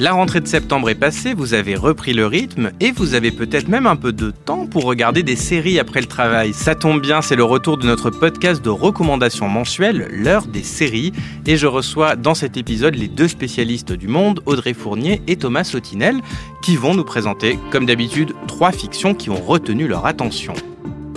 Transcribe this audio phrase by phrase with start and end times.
[0.00, 3.68] la rentrée de septembre est passée, vous avez repris le rythme et vous avez peut-être
[3.68, 6.52] même un peu de temps pour regarder des séries après le travail.
[6.52, 11.12] Ça tombe bien, c'est le retour de notre podcast de recommandations mensuelles, l'heure des séries.
[11.46, 15.64] Et je reçois dans cet épisode les deux spécialistes du monde, Audrey Fournier et Thomas
[15.64, 16.20] Sautinel,
[16.62, 20.54] qui vont nous présenter, comme d'habitude, trois fictions qui ont retenu leur attention.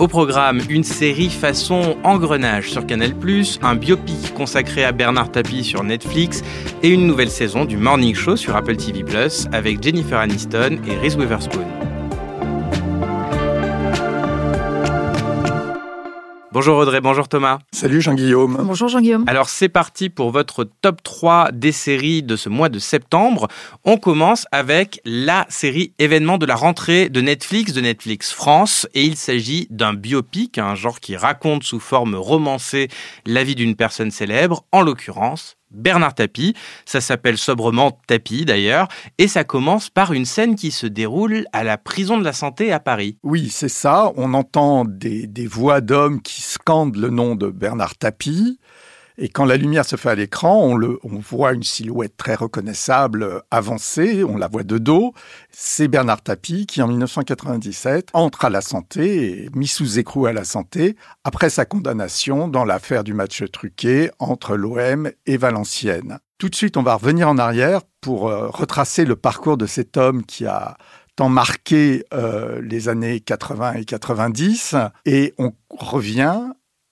[0.00, 3.12] Au programme, une série façon engrenage sur Canal+,
[3.60, 6.42] un biopic consacré à Bernard Tapie sur Netflix
[6.82, 9.04] et une nouvelle saison du Morning Show sur Apple TV+,
[9.52, 11.89] avec Jennifer Aniston et Reese Witherspoon.
[16.52, 17.60] Bonjour Audrey, bonjour Thomas.
[17.70, 18.58] Salut Jean-Guillaume.
[18.64, 19.22] Bonjour Jean-Guillaume.
[19.28, 23.46] Alors c'est parti pour votre top 3 des séries de ce mois de septembre.
[23.84, 29.04] On commence avec la série événement de la rentrée de Netflix, de Netflix France, et
[29.04, 32.88] il s'agit d'un biopic, un genre qui raconte sous forme romancée
[33.26, 36.54] la vie d'une personne célèbre, en l'occurrence Bernard Tapie.
[36.84, 41.64] Ça s'appelle sobrement Tapie d'ailleurs, et ça commence par une scène qui se déroule à
[41.64, 43.18] la prison de la santé à Paris.
[43.22, 44.12] Oui, c'est ça.
[44.16, 48.58] On entend des, des voix d'hommes qui scandent le nom de Bernard Tapie.
[49.22, 53.22] Et quand la lumière se fait à l'écran, on, on voit une silhouette très reconnaissable
[53.22, 55.12] euh, avancer, on la voit de dos.
[55.50, 60.44] C'est Bernard Tapie qui, en 1997, entre à la santé mis sous écrou à la
[60.44, 66.18] santé après sa condamnation dans l'affaire du match truqué entre l'OM et Valenciennes.
[66.38, 69.98] Tout de suite, on va revenir en arrière pour euh, retracer le parcours de cet
[69.98, 70.78] homme qui a
[71.16, 76.40] tant marqué euh, les années 80 et 90 et on revient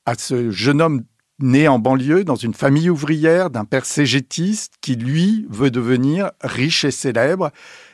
[0.05, 1.05] à ce jeune homme
[1.41, 6.85] né en banlieue dans une famille ouvrière d'un père cégétiste qui, lui, veut devenir riche
[6.85, 7.51] et célèbre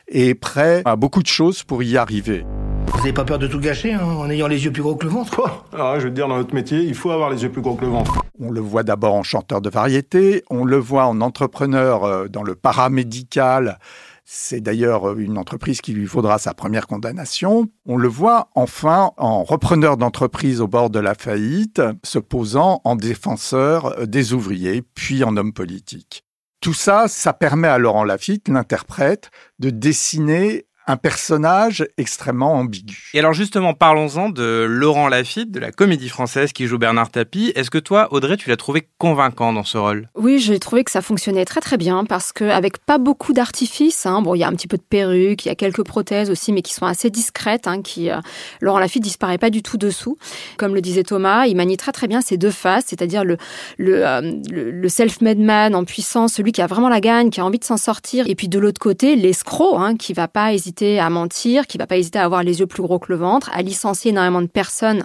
[0.09, 2.44] et est prêt à beaucoup de choses pour y arriver.
[2.88, 5.04] Vous n'avez pas peur de tout gâcher hein, en ayant les yeux plus gros que
[5.04, 5.65] le ventre Quoi?
[5.72, 7.84] Alors, je veux dire, dans notre métier, il faut avoir les yeux plus gros que
[7.84, 8.22] le ventre.
[8.41, 12.43] On le voit d'abord en chanteur de variété, on le voit en entrepreneur euh, dans
[12.43, 13.78] le paramédical
[14.24, 17.68] c'est d'ailleurs euh, une entreprise qui lui vaudra sa première condamnation.
[17.86, 22.96] On le voit enfin en repreneur d'entreprise au bord de la faillite, se posant en
[22.96, 26.24] défenseur euh, des ouvriers, puis en homme politique.
[26.60, 33.11] Tout ça, ça permet à Laurent Lafitte, l'interprète, de dessiner un personnage extrêmement ambigu.
[33.15, 37.53] Et alors justement, parlons-en de Laurent Lafitte, de la comédie française qui joue Bernard Tapie.
[37.55, 40.09] Est-ce que toi, Audrey, tu l'as trouvé convaincant dans ce rôle?
[40.15, 44.21] Oui, j'ai trouvé que ça fonctionnait très très bien parce qu'avec pas beaucoup d'artifices, hein,
[44.21, 46.53] bon, il y a un petit peu de perruque, il y a quelques prothèses aussi,
[46.53, 48.21] mais qui sont assez discrètes, hein, qui euh,
[48.61, 50.19] Laurent Lafitte disparaît pas du tout dessous.
[50.59, 53.39] Comme le disait Thomas, il manie très très bien ses deux faces, c'est-à-dire le,
[53.78, 57.45] le, euh, le, self-made man en puissance, celui qui a vraiment la gagne, qui a
[57.45, 60.73] envie de s'en sortir, et puis de l'autre côté, l'escroc, hein, qui va pas hésiter
[60.82, 63.50] à mentir, qui va pas hésiter à avoir les yeux plus gros que le ventre,
[63.52, 65.04] à licencier énormément de personnes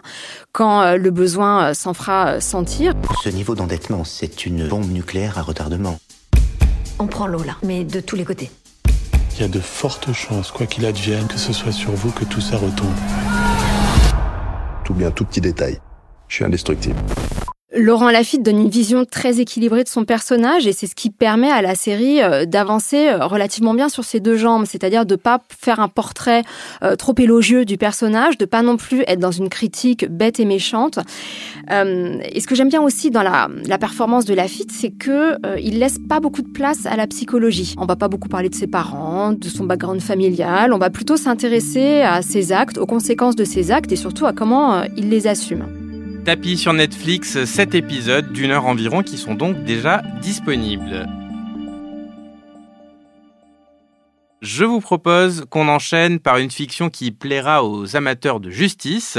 [0.51, 2.93] quand euh, le besoin euh, s'en fera euh, sentir.
[3.23, 5.99] Ce niveau d'endettement, c'est une bombe nucléaire à retardement.
[6.99, 8.51] On prend l'eau là, mais de tous les côtés.
[9.35, 12.25] Il y a de fortes chances, quoi qu'il advienne, que ce soit sur vous que
[12.25, 12.87] tout ça retombe.
[14.83, 15.79] Tout bien, tout petit détail.
[16.27, 16.99] Je suis indestructible.
[17.79, 21.49] Laurent Lafitte donne une vision très équilibrée de son personnage et c'est ce qui permet
[21.49, 25.39] à la série euh, d'avancer euh, relativement bien sur ses deux jambes, c'est-à-dire de pas
[25.47, 26.43] faire un portrait
[26.83, 30.45] euh, trop élogieux du personnage, de pas non plus être dans une critique bête et
[30.45, 30.99] méchante.
[31.69, 35.99] et ce que j'aime bien aussi dans la, performance de Lafitte, c'est que il laisse
[36.09, 37.75] pas beaucoup de place à la psychologie.
[37.77, 41.15] On va pas beaucoup parler de ses parents, de son background familial, on va plutôt
[41.15, 45.27] s'intéresser à ses actes, aux conséquences de ses actes et surtout à comment il les
[45.27, 45.88] assume.
[46.25, 51.07] Tapis sur Netflix, 7 épisodes d'une heure environ qui sont donc déjà disponibles.
[54.41, 59.17] Je vous propose qu'on enchaîne par une fiction qui plaira aux amateurs de justice.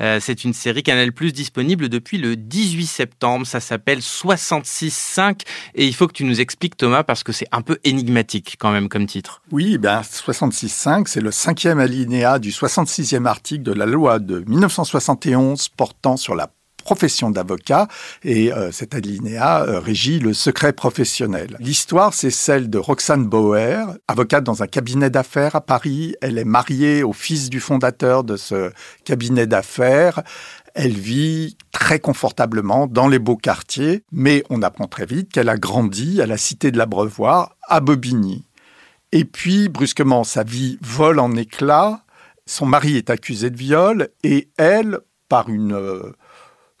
[0.00, 3.46] Euh, c'est une série Canal Plus disponible depuis le 18 septembre.
[3.46, 5.40] Ça s'appelle 66.5
[5.74, 8.72] et il faut que tu nous expliques Thomas parce que c'est un peu énigmatique quand
[8.72, 9.42] même comme titre.
[9.50, 15.68] Oui, ben 66.5, c'est le cinquième alinéa du 66e article de la loi de 1971
[15.68, 16.50] portant sur la
[16.82, 17.88] profession d'avocat
[18.24, 21.56] et euh, cet alinéa euh, régit le secret professionnel.
[21.60, 26.14] L'histoire, c'est celle de Roxane Bauer, avocate dans un cabinet d'affaires à Paris.
[26.20, 28.70] Elle est mariée au fils du fondateur de ce
[29.04, 30.22] cabinet d'affaires.
[30.74, 35.56] Elle vit très confortablement dans les beaux quartiers, mais on apprend très vite qu'elle a
[35.56, 38.46] grandi à la cité de l'Abreuvoir, à Bobigny.
[39.12, 42.04] Et puis, brusquement, sa vie vole en éclats.
[42.46, 45.78] Son mari est accusé de viol et elle, par une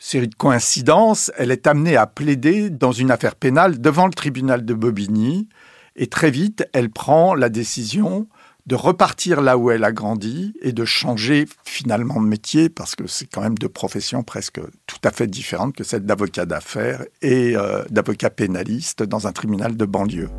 [0.02, 4.64] série de coïncidences, elle est amenée à plaider dans une affaire pénale devant le tribunal
[4.64, 5.48] de Bobigny
[5.94, 8.26] Et très vite, elle prend la décision
[8.66, 13.06] de repartir là où elle a grandi et de changer finalement de métier parce que
[13.06, 17.56] c'est quand même deux professions presque tout à fait différentes que celle d'avocat d'affaires et
[17.56, 20.30] euh, d'avocat pénaliste dans un tribunal de banlieue.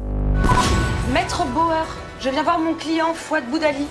[1.13, 1.87] Maître Bauer,
[2.19, 3.85] je viens voir mon client Fouad Boudali.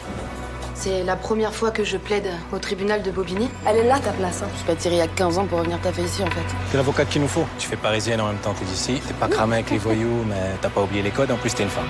[0.75, 3.49] C'est la première fois que je plaide au tribunal de Bobigny.
[3.67, 4.43] Elle est là ta place.
[4.43, 4.49] Hein.
[4.53, 6.57] Je suis pas tirée il y a 15 ans pour revenir taffer ici en fait.
[6.71, 7.47] C'est l'avocate qu'il nous faut.
[7.59, 9.01] Tu fais parisienne en même temps, t'es d'ici.
[9.07, 11.63] T'es pas cramé avec les voyous, mais t'as pas oublié les codes, en plus t'es
[11.63, 11.87] une femme.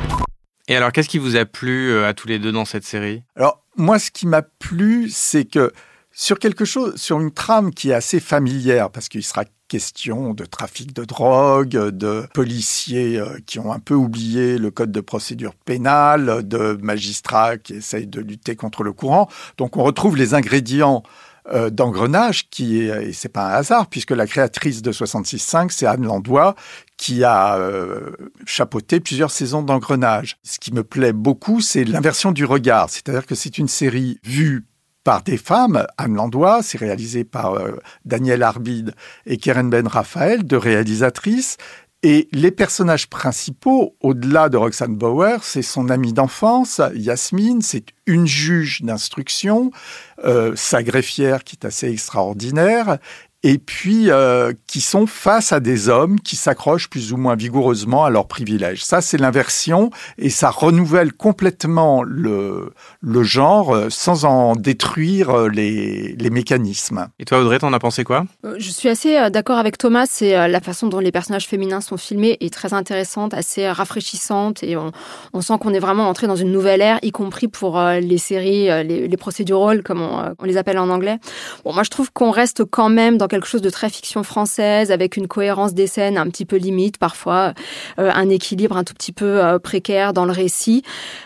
[0.68, 3.22] Et alors, qu'est-ce qui vous a plu euh, à tous les deux dans cette série?
[3.36, 5.72] Alors, moi, ce qui m'a plu, c'est que
[6.12, 10.44] sur quelque chose, sur une trame qui est assez familière, parce qu'il sera question de
[10.44, 15.54] trafic de drogue, de policiers euh, qui ont un peu oublié le code de procédure
[15.54, 19.30] pénale, de magistrats qui essayent de lutter contre le courant.
[19.56, 21.02] Donc on retrouve les ingrédients
[21.54, 25.86] euh, d'engrenage qui est, et c'est pas un hasard puisque la créatrice de 66.5 c'est
[25.86, 26.54] Anne Landois
[26.98, 28.10] qui a euh,
[28.44, 30.36] chapeauté plusieurs saisons d'engrenage.
[30.42, 34.66] Ce qui me plaît beaucoup c'est l'inversion du regard, c'est-à-dire que c'est une série vue
[35.04, 35.86] par des femmes.
[35.98, 38.94] Anne Landois, c'est réalisé par euh, Daniel Arbide
[39.26, 41.56] et Keren Ben Raphaël, deux réalisatrices.
[42.04, 48.26] Et les personnages principaux, au-delà de Roxane Bauer, c'est son amie d'enfance, Yasmine, c'est une
[48.26, 49.70] juge d'instruction,
[50.24, 52.98] euh, sa greffière qui est assez extraordinaire,
[53.42, 58.04] et puis euh, qui sont face à des hommes qui s'accrochent plus ou moins vigoureusement
[58.04, 58.84] à leurs privilèges.
[58.84, 65.48] Ça, c'est l'inversion et ça renouvelle complètement le, le genre euh, sans en détruire euh,
[65.48, 67.08] les, les mécanismes.
[67.18, 68.24] Et toi, Audrey, t'en as pensé quoi?
[68.58, 70.06] Je suis assez d'accord avec Thomas.
[70.08, 74.76] C'est la façon dont les personnages féminins sont filmés est très intéressante, assez rafraîchissante et
[74.76, 74.92] on,
[75.32, 78.66] on sent qu'on est vraiment entré dans une nouvelle ère, y compris pour les séries,
[78.84, 81.18] les, les procédurales, comme on, on les appelle en anglais.
[81.64, 84.92] Bon, moi, je trouve qu'on reste quand même dans quelque chose de très fiction française,
[84.92, 87.54] avec une cohérence des scènes un petit peu limite, parfois
[87.98, 90.82] euh, un équilibre un tout petit peu euh, précaire dans le récit.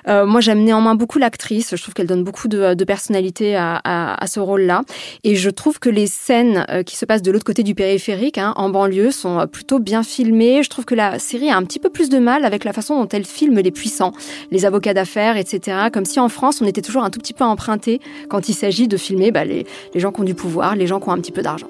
[0.06, 1.75] Euh, moi, j'aime néanmoins beaucoup l'actrice.
[1.75, 4.82] Je trouve qu'elle donne beaucoup de, personnalité à, à, à ce rôle-là.
[5.25, 8.53] Et je trouve que les scènes qui se passent de l'autre côté du périphérique, hein,
[8.55, 10.62] en banlieue, sont plutôt bien filmées.
[10.62, 13.03] Je trouve que la série a un petit peu plus de mal avec la façon
[13.03, 14.12] dont elle filme les puissants,
[14.53, 15.88] les avocats d'affaires, etc.
[15.93, 18.87] Comme si en France, on était toujours un tout petit peu emprunté quand il s'agit
[18.87, 21.20] de filmer bah, les, les gens qui ont du pouvoir, les gens qui ont un
[21.20, 21.67] petit peu d'argent.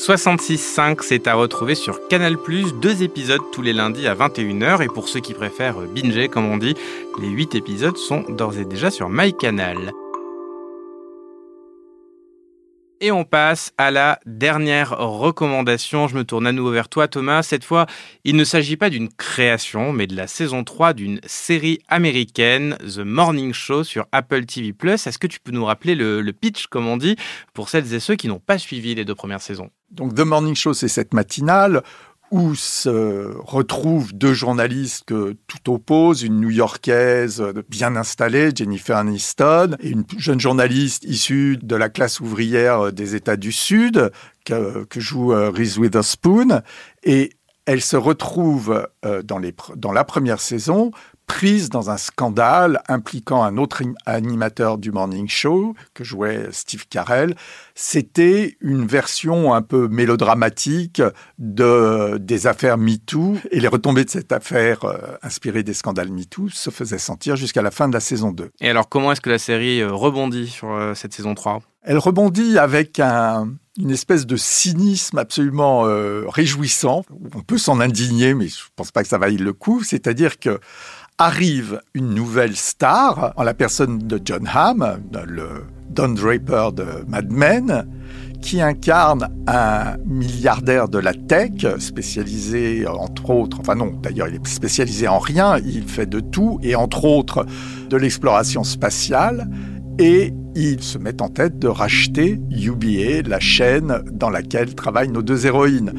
[0.00, 2.36] 66.5, c'est à retrouver sur Canal+,
[2.80, 6.56] deux épisodes tous les lundis à 21h, et pour ceux qui préfèrent binger, comme on
[6.56, 6.74] dit,
[7.20, 9.92] les 8 épisodes sont d'ores et déjà sur MyCanal.
[13.02, 16.06] Et on passe à la dernière recommandation.
[16.06, 17.42] Je me tourne à nouveau vers toi, Thomas.
[17.42, 17.86] Cette fois,
[18.24, 22.98] il ne s'agit pas d'une création, mais de la saison 3 d'une série américaine, The
[22.98, 24.74] Morning Show sur Apple TV+.
[24.84, 27.16] Est-ce que tu peux nous rappeler le, pitch, comme on dit,
[27.54, 29.70] pour celles et ceux qui n'ont pas suivi les deux premières saisons?
[29.90, 31.82] Donc, The Morning Show, c'est cette matinale
[32.30, 39.90] où se retrouvent deux journalistes que tout oppose, une New-Yorkaise bien installée, Jennifer Aniston, et
[39.90, 44.10] une jeune journaliste issue de la classe ouvrière des États du Sud,
[44.44, 46.62] que, joue euh, Reese Witherspoon.
[47.02, 47.30] Et
[47.66, 50.90] elle se retrouve euh, dans la première saison
[51.30, 57.36] prise dans un scandale impliquant un autre animateur du morning show que jouait Steve Carell.
[57.76, 61.00] C'était une version un peu mélodramatique
[61.38, 66.48] de, des affaires MeToo et les retombées de cette affaire euh, inspirée des scandales MeToo
[66.48, 68.50] se faisaient sentir jusqu'à la fin de la saison 2.
[68.60, 71.98] Et alors comment est-ce que la série euh, rebondit sur euh, cette saison 3 Elle
[71.98, 77.04] rebondit avec un, une espèce de cynisme absolument euh, réjouissant.
[77.34, 79.82] On peut s'en indigner, mais je ne pense pas que ça vaille le coup.
[79.82, 80.60] C'est-à-dire que
[81.20, 87.30] arrive une nouvelle star en la personne de John Hamm, le Don Draper de Mad
[87.30, 87.86] Men,
[88.40, 94.46] qui incarne un milliardaire de la tech, spécialisé entre autres, enfin non, d'ailleurs il est
[94.46, 97.44] spécialisé en rien, il fait de tout, et entre autres
[97.90, 99.46] de l'exploration spatiale,
[99.98, 105.22] et il se met en tête de racheter UBA, la chaîne dans laquelle travaillent nos
[105.22, 105.92] deux héroïnes.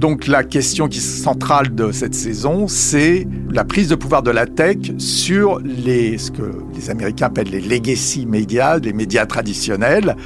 [0.00, 4.30] Donc la question qui est centrale de cette saison, c'est la prise de pouvoir de
[4.30, 10.16] la tech sur les, ce que les Américains appellent les legacy médias, les médias traditionnels,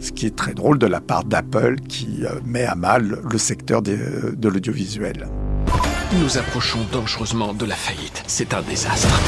[0.00, 3.38] ce qui est très drôle de la part d'Apple qui euh, met à mal le
[3.38, 5.26] secteur de, de l'audiovisuel.
[6.20, 8.22] Nous approchons dangereusement de la faillite.
[8.28, 9.20] C'est un désastre.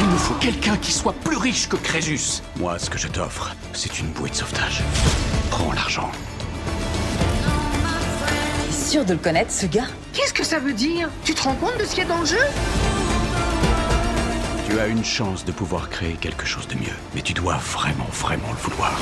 [0.00, 2.42] Il nous faut quelqu'un qui soit plus riche que Crésus.
[2.58, 4.82] Moi, ce que je t'offre, c'est une bouée de sauvetage.
[5.52, 6.10] Prends l'argent.
[8.86, 9.88] Sûr de le connaître, ce gars.
[10.12, 11.10] Qu'est-ce que ça veut dire?
[11.24, 12.38] Tu te rends compte de ce qu'il y a dans le jeu?
[14.70, 18.06] Tu as une chance de pouvoir créer quelque chose de mieux, mais tu dois vraiment,
[18.12, 18.96] vraiment le vouloir.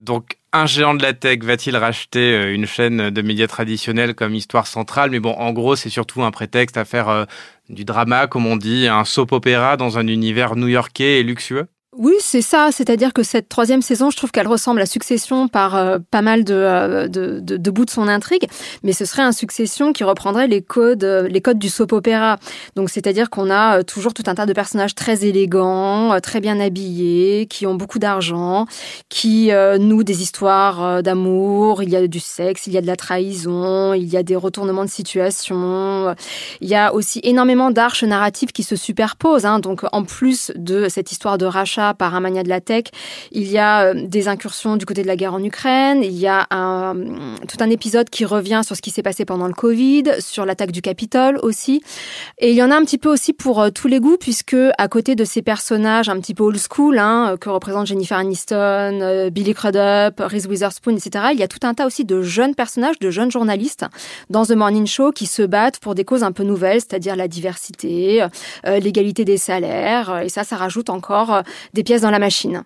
[0.00, 4.32] Donc, un géant de la tech va-t-il racheter euh, une chaîne de médias traditionnels comme
[4.32, 5.10] Histoire Centrale?
[5.10, 7.24] Mais bon, en gros, c'est surtout un prétexte à faire euh,
[7.68, 11.66] du drama, comme on dit, un soap opéra dans un univers new-yorkais et luxueux
[11.98, 12.68] oui, c'est ça.
[12.72, 16.44] C'est-à-dire que cette troisième saison, je trouve qu'elle ressemble à Succession par euh, pas mal
[16.50, 18.46] euh, de, de, bouts de son intrigue,
[18.82, 22.36] mais ce serait un Succession qui reprendrait les codes, euh, les codes du soap opéra.
[22.74, 27.46] Donc, c'est-à-dire qu'on a toujours tout un tas de personnages très élégants, très bien habillés,
[27.46, 28.66] qui ont beaucoup d'argent,
[29.08, 31.82] qui nouent des histoires d'amour.
[31.82, 34.36] Il y a du sexe, il y a de la trahison, il y a des
[34.36, 36.14] retournements de situation.
[36.60, 39.46] Il y a aussi énormément d'arches narratives qui se superposent.
[39.46, 39.58] Hein.
[39.60, 42.84] Donc, en plus de cette histoire de rachat par un mania de la tech.
[43.32, 46.02] Il y a euh, des incursions du côté de la guerre en Ukraine.
[46.02, 46.46] Il y a
[47.48, 50.72] tout un épisode qui revient sur ce qui s'est passé pendant le Covid, sur l'attaque
[50.72, 51.82] du Capitole aussi.
[52.38, 54.56] Et il y en a un petit peu aussi pour euh, tous les goûts, puisque
[54.78, 59.00] à côté de ces personnages un petit peu old school, hein, que représentent Jennifer Aniston,
[59.00, 62.54] euh, Billy Crudup, Reese Witherspoon, etc., il y a tout un tas aussi de jeunes
[62.54, 63.84] personnages, de jeunes journalistes
[64.30, 67.28] dans The Morning Show qui se battent pour des causes un peu nouvelles, c'est-à-dire la
[67.28, 68.26] diversité,
[68.64, 70.22] l'égalité des salaires.
[70.22, 71.42] Et ça, ça rajoute encore
[71.76, 72.64] des pièces dans la machine.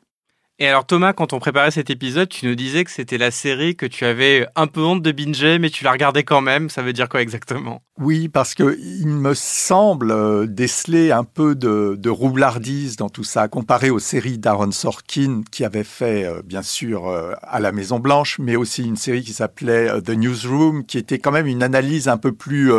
[0.63, 3.77] Et alors Thomas, quand on préparait cet épisode, tu nous disais que c'était la série
[3.77, 6.69] que tu avais un peu honte de binger, mais tu la regardais quand même.
[6.69, 7.81] Ça veut dire quoi exactement?
[7.99, 13.25] Oui, parce que il me semble euh, déceler un peu de, de, roublardise dans tout
[13.25, 17.73] ça, comparé aux séries d'Aaron Sorkin qui avait fait, euh, bien sûr, euh, à la
[17.73, 21.63] Maison Blanche, mais aussi une série qui s'appelait The Newsroom, qui était quand même une
[21.63, 22.71] analyse un peu plus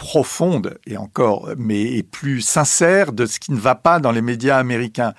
[0.00, 4.58] profonde et encore, mais plus sincère de ce qui ne va pas dans les médias
[4.58, 5.14] américains.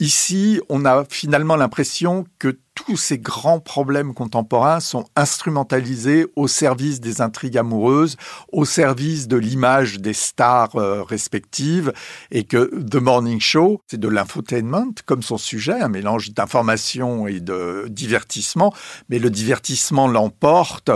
[0.00, 7.00] Ici, on a finalement l'impression que tous ces grands problèmes contemporains sont instrumentalisés au service
[7.00, 8.16] des intrigues amoureuses,
[8.50, 11.92] au service de l'image des stars euh, respectives,
[12.32, 17.38] et que The Morning Show, c'est de l'infotainment comme son sujet, un mélange d'information et
[17.38, 18.74] de divertissement,
[19.08, 20.90] mais le divertissement l'emporte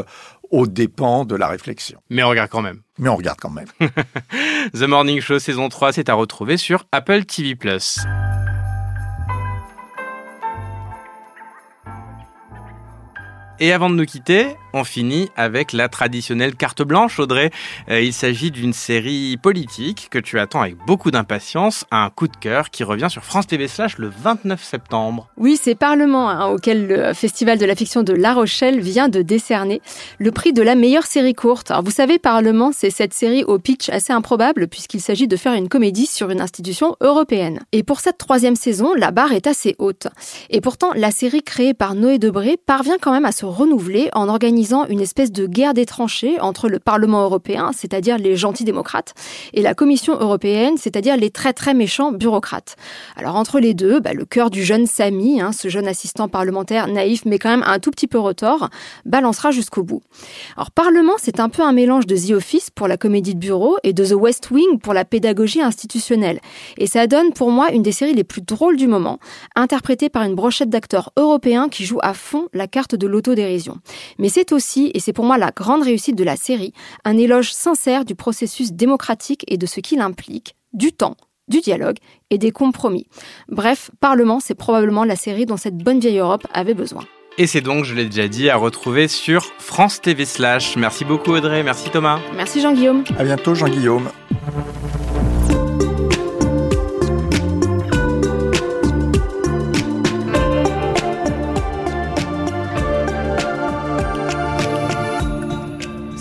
[0.51, 2.01] aux dépens de la réflexion.
[2.11, 2.83] Mais on regarde quand même.
[2.99, 3.69] Mais on regarde quand même.
[4.73, 7.57] The Morning Show saison 3, c'est à retrouver sur Apple TV+.
[13.61, 17.51] Et avant de nous quitter, on finit avec la traditionnelle carte blanche, Audrey.
[17.91, 22.37] Euh, il s'agit d'une série politique que tu attends avec beaucoup d'impatience, un coup de
[22.37, 25.29] cœur qui revient sur France TV Slash le 29 septembre.
[25.37, 29.23] Oui, c'est Parlement hein, auquel le Festival de la fiction de La Rochelle vient de
[29.23, 29.81] décerner
[30.19, 31.73] le prix de la meilleure série courte.
[31.85, 35.69] Vous savez, Parlement, c'est cette série au pitch assez improbable puisqu'il s'agit de faire une
[35.69, 37.61] comédie sur une institution européenne.
[37.73, 40.09] Et pour cette troisième saison, la barre est assez haute.
[40.51, 44.29] Et pourtant, la série créée par Noé Debré parvient quand même à se renouveler en
[44.29, 44.58] organisant
[44.89, 49.15] une espèce de guerre des tranchées entre le Parlement européen, c'est-à-dire les gentils démocrates,
[49.55, 52.77] et la Commission européenne, c'est-à-dire les très très méchants bureaucrates.
[53.17, 56.89] Alors entre les deux, bah, le cœur du jeune Samy, hein, ce jeune assistant parlementaire
[56.89, 58.69] naïf mais quand même un tout petit peu retors,
[59.05, 60.03] balancera jusqu'au bout.
[60.57, 63.77] Alors Parlement, c'est un peu un mélange de The Office pour la comédie de bureau
[63.85, 66.41] et de The West Wing pour la pédagogie institutionnelle.
[66.77, 69.19] Et ça donne pour moi une des séries les plus drôles du moment,
[69.57, 73.29] interprétée par une brochette d'acteurs européens qui jouent à fond la carte de l'auto
[74.19, 76.73] mais c'est aussi, et c'est pour moi la grande réussite de la série,
[77.05, 81.17] un éloge sincère du processus démocratique et de ce qu'il implique, du temps,
[81.49, 81.97] du dialogue
[82.31, 83.07] et des compromis.
[83.49, 87.05] Bref, Parlement, c'est probablement la série dont cette bonne vieille Europe avait besoin.
[87.37, 90.77] Et c'est donc, je l'ai déjà dit, à retrouver sur France TV Slash.
[90.77, 92.19] Merci beaucoup Audrey, merci Thomas.
[92.35, 93.05] Merci Jean-Guillaume.
[93.19, 94.09] À bientôt Jean-Guillaume.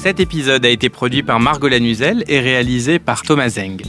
[0.07, 3.81] Cet épisode a été produit par Margot Lanuzel et réalisé par Thomas Zeng.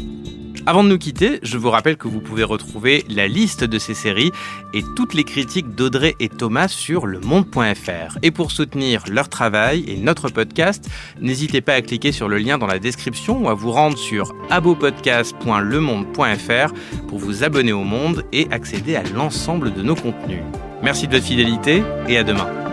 [0.66, 3.94] Avant de nous quitter, je vous rappelle que vous pouvez retrouver la liste de ces
[3.94, 4.32] séries
[4.74, 8.18] et toutes les critiques d'Audrey et Thomas sur lemonde.fr.
[8.24, 12.58] Et pour soutenir leur travail et notre podcast, n'hésitez pas à cliquer sur le lien
[12.58, 16.72] dans la description ou à vous rendre sur abopodcast.lemonde.fr
[17.06, 20.42] pour vous abonner au Monde et accéder à l'ensemble de nos contenus.
[20.82, 22.67] Merci de votre fidélité et à demain.